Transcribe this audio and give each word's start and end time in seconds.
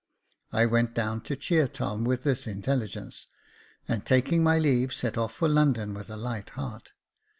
I 0.51 0.65
went 0.65 0.95
down 0.95 1.21
to 1.25 1.35
cheer 1.35 1.67
Tom 1.67 2.05
with 2.05 2.23
this 2.23 2.47
intelligence, 2.47 3.27
and, 3.87 4.03
taking 4.03 4.41
my 4.43 4.57
leave, 4.57 4.91
set 4.95 5.15
off 5.15 5.31
for 5.35 5.47
London 5.47 5.93
with 5.93 6.09
a 6.09 6.17
light 6.17 6.49
heart. 6.57 6.93